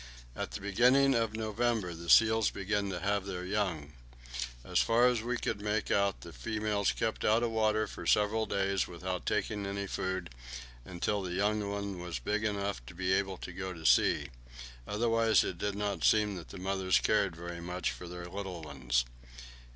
[0.35, 3.93] About the beginning of November the seals began to have their young.
[4.63, 8.07] So far as we could make out, the females kept out of the water for
[8.07, 10.31] several days without taking any food,
[10.85, 14.29] until the young one was big enough to be able to go to sea;
[14.87, 19.05] otherwise, it did not seem that the mothers cared very much for their little ones.